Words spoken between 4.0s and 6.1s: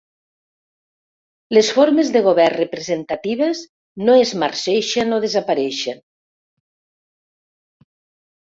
no es marceixen o desapareixen.